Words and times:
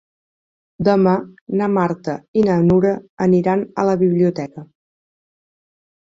Demà 0.85 1.11
na 1.59 1.67
Marta 1.73 2.15
i 2.41 2.45
na 2.47 2.55
Nura 2.69 2.93
aniran 3.25 3.61
a 3.83 3.85
la 3.89 3.93
biblioteca. 4.05 4.65